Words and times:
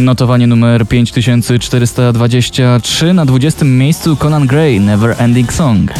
Notowanie 0.00 0.46
numer 0.46 0.86
5423 0.86 3.14
na 3.14 3.24
20 3.24 3.64
miejscu 3.64 4.16
Conan 4.16 4.46
Gray 4.46 4.80
Never 4.80 5.14
Ending 5.18 5.52
Song. 5.52 5.92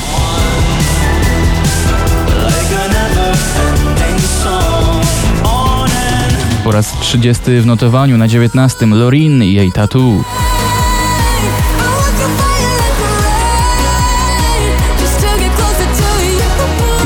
Po 6.64 6.72
raz 6.72 6.92
30 7.00 7.60
w 7.60 7.66
notowaniu 7.66 8.18
na 8.18 8.28
19 8.28 8.86
Lorin 8.86 9.42
i 9.42 9.52
jej 9.52 9.72
tattoo. 9.72 10.24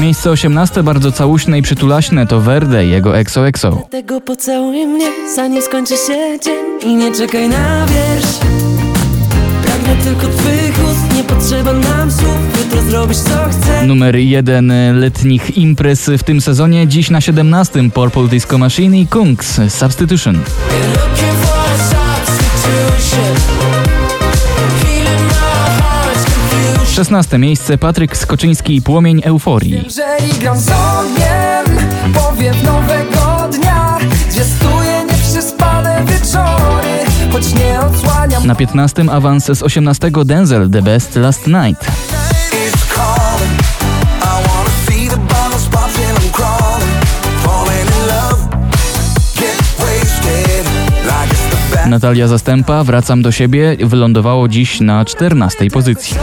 Miejsce 0.04 0.30
18 0.30 0.82
bardzo 0.82 1.12
całuśne 1.12 1.58
i 1.58 1.62
przytulaśne 1.62 2.26
to 2.26 2.40
Verde 2.40 2.86
i 2.86 2.90
jego 2.90 3.18
Exo 3.18 3.48
Exo. 3.48 3.86
Tego 3.90 4.20
pocałuj 4.20 4.86
mnie, 4.86 5.06
zanim 5.34 5.62
skończy 5.62 5.94
się 5.96 6.38
dzień 6.44 6.90
I 6.92 6.94
nie 6.94 7.12
czekaj 7.12 7.48
na 7.48 7.86
wiersz. 7.86 8.36
Pragnę 9.64 10.04
tylko 10.04 10.36
twych 10.36 10.84
ust, 10.90 11.16
nie 11.16 11.24
potrzeba 11.24 11.72
nam 11.72 12.10
słów 12.10 12.38
Jutro 12.64 12.82
zrobisz 12.82 13.16
co 13.16 13.48
chcesz 13.50 13.86
Numer 13.86 14.16
1 14.16 14.98
letnich 15.00 15.56
imprez 15.56 16.10
w 16.18 16.22
tym 16.22 16.40
sezonie, 16.40 16.86
dziś 16.86 17.10
na 17.10 17.20
17 17.20 17.90
Purple 17.90 18.28
Disco 18.28 18.58
Machine 18.58 19.00
i 19.00 19.06
Kungs 19.06 19.60
substitution 19.68 20.38
16 26.94 27.38
miejsce 27.38 27.78
Patryk 27.78 28.16
Skoczyński 28.16 28.76
i 28.76 28.82
Płomień 28.82 29.20
Euforii. 29.24 29.84
że 29.90 30.18
igram 30.36 30.58
z 30.58 30.68
ogniem 30.68 31.86
Powiew 32.14 32.62
nowego 32.62 33.48
dnia 33.52 33.98
Zwiastuje 34.30 35.04
nieprzespane 35.10 36.04
wieczory 36.06 36.88
Choć 37.32 37.54
nie 37.54 37.80
odsłaniam 37.80 38.46
Na 38.46 38.54
15 38.54 39.04
awans 39.10 39.44
z 39.44 39.62
18 39.62 40.10
Denzel 40.24 40.70
The 40.70 40.82
Best 40.82 41.16
Last 41.16 41.46
Night. 41.46 41.90
Natalia 51.86 52.28
Zastępa 52.28 52.84
Wracam 52.84 53.22
do 53.22 53.32
siebie 53.32 53.76
wylądowało 53.80 54.48
dziś 54.48 54.80
na 54.80 55.04
14 55.04 55.70
pozycji. 55.70 56.16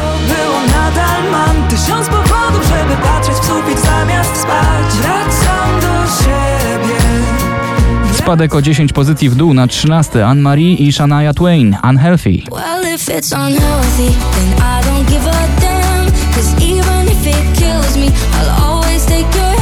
Spadek 8.22 8.56
o 8.56 8.62
10 8.62 8.94
pozycji 8.94 9.30
w 9.30 9.36
dół 9.36 9.54
na 9.54 9.68
13 9.68 10.28
Anne-Marie 10.28 10.76
i 10.76 10.92
Shania 10.92 11.34
Twain 11.34 11.78
Unhealthy. 11.90 12.30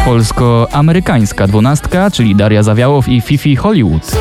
Polsko-amerykańska 0.06 1.48
dwunastka, 1.48 2.12
czyli 2.12 2.36
Daria 2.36 2.64
Zawiałow 2.64 3.08
i 3.08 3.22
Fifi 3.22 3.56
Hollywood. 3.56 4.12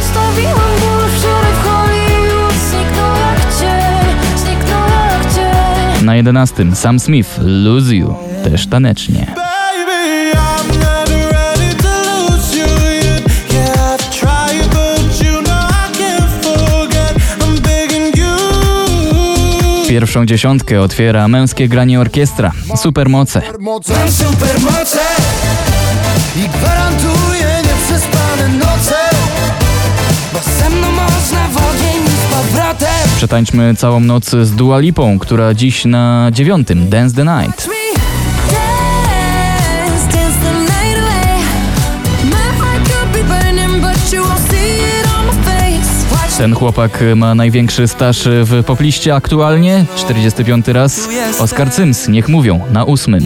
Na 6.03 6.17
11 6.17 6.77
Sam 6.77 7.01
Smith 7.01 7.39
Lose 7.43 7.95
You, 7.95 8.15
też 8.45 8.67
tanecznie. 8.67 9.48
Pierwszą 19.89 20.27
dziesiątkę 20.27 20.81
otwiera 20.81 21.29
męskie 21.29 21.69
granie 21.69 22.01
orkiestra. 22.01 22.53
Supermoce. 22.77 23.43
Mam 23.61 23.83
supermoce 24.13 25.01
i 26.37 26.49
gwarantuję 26.49 27.63
nieprzespane 27.65 28.49
noce. 28.49 28.95
Bo 30.33 30.39
ze 30.59 30.71
mną 30.71 30.93
można 30.93 31.49
w 31.49 31.57
ogień 31.57 32.03
z 32.07 32.35
powrotem 32.35 32.89
Przetańczmy 33.17 33.75
całą 33.75 34.01
noc 34.01 34.31
z 34.31 34.55
Dua 34.55 34.79
Lipą, 34.79 35.19
która 35.19 35.55
dziś 35.55 35.85
na 35.85 36.29
dziewiątym 36.33 36.89
Dance 36.89 37.17
the 37.17 37.25
Night. 37.25 37.78
Ten 46.39 46.55
chłopak 46.55 47.05
ma 47.17 47.35
największy 47.35 47.89
staż 47.89 48.29
w 48.43 48.65
popliście 48.65 49.15
aktualnie, 49.15 49.85
45 49.97 50.69
raz. 50.69 51.09
Oskar 51.39 51.71
Cyms, 51.71 52.09
niech 52.09 52.29
mówią, 52.29 52.61
na 52.73 52.85
ósmym. 52.85 53.21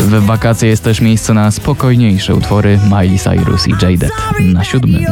W 0.00 0.24
wakacje 0.26 0.68
jest 0.68 0.84
też 0.84 1.00
miejsce 1.00 1.34
na 1.34 1.50
spokojniejsze 1.50 2.34
utwory 2.34 2.78
Miley 2.84 3.18
Cyrus 3.18 3.68
i 3.68 3.70
Jaded 3.70 4.12
na 4.40 4.64
siódmym. 4.64 5.06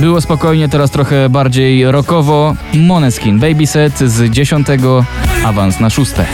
Było 0.00 0.20
spokojnie, 0.20 0.68
teraz 0.68 0.90
trochę 0.90 1.28
bardziej 1.28 1.90
rockowo. 1.90 2.54
Moneskin 2.74 3.38
Babyset 3.38 3.98
z 3.98 4.30
dziesiątego, 4.30 5.04
awans 5.44 5.80
na 5.80 5.90
szóste. 5.90 6.26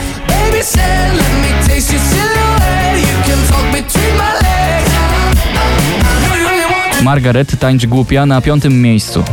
Margaret 7.03 7.59
tańcz 7.59 7.85
głupia 7.85 8.25
na 8.25 8.41
piątym 8.41 8.81
miejscu. 8.81 9.23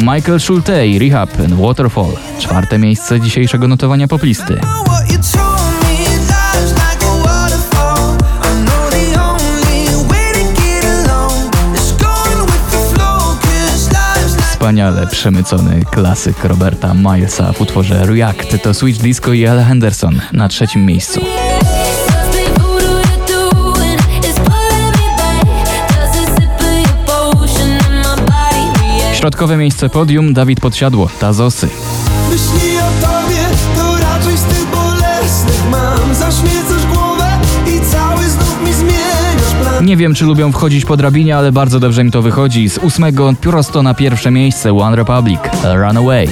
Michael 0.00 0.40
Schulte 0.40 0.88
i 0.88 0.98
Rehab 0.98 1.40
and 1.40 1.54
Waterfall. 1.54 2.12
Czwarte 2.38 2.78
miejsce 2.78 3.20
dzisiejszego 3.20 3.68
notowania 3.68 4.08
poplisty. 4.08 4.60
Wspaniale 14.66 15.06
przemycony 15.06 15.84
klasyk 15.90 16.44
Roberta 16.44 16.94
Milesa 16.94 17.52
w 17.52 17.60
utworze 17.60 18.06
React 18.06 18.62
to 18.62 18.74
Switch 18.74 19.00
Disco 19.00 19.32
i 19.32 19.44
Ella 19.44 19.64
Henderson 19.64 20.20
na 20.32 20.48
trzecim 20.48 20.86
miejscu. 20.86 21.20
Środkowe 29.14 29.56
miejsce 29.56 29.88
podium 29.88 30.34
Dawid 30.34 30.60
Podsiadło, 30.60 31.10
Tazosy. 31.20 31.68
Myśli 32.30 32.78
o 32.78 33.06
tobie, 33.06 33.44
to 33.76 33.96
raczej 33.98 34.38
z 34.38 34.42
tych 34.42 34.66
mam 35.70 36.14
Zaśmiecasz 36.14 36.86
głowę 36.92 37.38
i 37.66 37.80
cały 37.80 38.30
znów 38.30 38.62
mi 38.66 38.72
zmieniasz 38.72 38.96
plan 38.96 39.05
Nie 39.82 39.96
wiem, 39.96 40.14
czy 40.14 40.24
lubią 40.24 40.52
wchodzić 40.52 40.84
po 40.84 40.96
drabinie, 40.96 41.36
ale 41.36 41.52
bardzo 41.52 41.80
dobrze 41.80 42.04
mi 42.04 42.10
to 42.10 42.22
wychodzi. 42.22 42.68
Z 42.68 42.78
ósmego 42.78 43.32
prosto 43.40 43.82
na 43.82 43.94
pierwsze 43.94 44.30
miejsce 44.30 44.78
One 44.78 44.96
Republic, 44.96 45.40
Runaway. 45.74 46.28